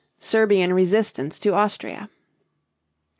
[0.17, 2.09] SERBIAN RESISTANCE TO AUSTRIA.